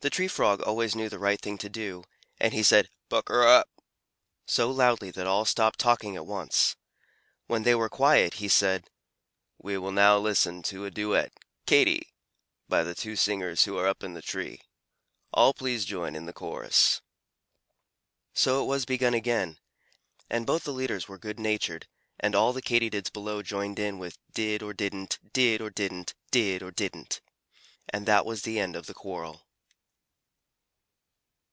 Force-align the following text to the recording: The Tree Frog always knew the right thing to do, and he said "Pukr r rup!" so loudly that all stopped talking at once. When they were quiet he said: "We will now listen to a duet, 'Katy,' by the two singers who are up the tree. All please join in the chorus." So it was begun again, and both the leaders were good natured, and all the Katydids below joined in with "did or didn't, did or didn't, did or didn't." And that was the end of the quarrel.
The 0.00 0.10
Tree 0.10 0.28
Frog 0.28 0.60
always 0.60 0.94
knew 0.94 1.08
the 1.08 1.18
right 1.18 1.40
thing 1.40 1.56
to 1.56 1.70
do, 1.70 2.04
and 2.38 2.52
he 2.52 2.62
said 2.62 2.90
"Pukr 3.10 3.30
r 3.36 3.38
rup!" 3.38 3.70
so 4.46 4.70
loudly 4.70 5.10
that 5.12 5.26
all 5.26 5.46
stopped 5.46 5.78
talking 5.78 6.14
at 6.14 6.26
once. 6.26 6.76
When 7.46 7.62
they 7.62 7.74
were 7.74 7.88
quiet 7.88 8.34
he 8.34 8.48
said: 8.50 8.90
"We 9.56 9.78
will 9.78 9.92
now 9.92 10.18
listen 10.18 10.62
to 10.64 10.84
a 10.84 10.90
duet, 10.90 11.32
'Katy,' 11.64 12.12
by 12.68 12.82
the 12.84 12.94
two 12.94 13.16
singers 13.16 13.64
who 13.64 13.78
are 13.78 13.86
up 13.88 14.00
the 14.00 14.20
tree. 14.20 14.60
All 15.32 15.54
please 15.54 15.86
join 15.86 16.14
in 16.14 16.26
the 16.26 16.34
chorus." 16.34 17.00
So 18.34 18.62
it 18.62 18.66
was 18.66 18.84
begun 18.84 19.14
again, 19.14 19.58
and 20.28 20.44
both 20.44 20.64
the 20.64 20.74
leaders 20.74 21.08
were 21.08 21.16
good 21.16 21.40
natured, 21.40 21.88
and 22.20 22.34
all 22.34 22.52
the 22.52 22.60
Katydids 22.60 23.08
below 23.10 23.40
joined 23.40 23.78
in 23.78 23.98
with 23.98 24.18
"did 24.34 24.62
or 24.62 24.74
didn't, 24.74 25.18
did 25.32 25.62
or 25.62 25.70
didn't, 25.70 26.12
did 26.30 26.62
or 26.62 26.72
didn't." 26.72 27.22
And 27.88 28.04
that 28.04 28.26
was 28.26 28.42
the 28.42 28.58
end 28.58 28.76
of 28.76 28.84
the 28.84 28.92
quarrel. 28.92 29.40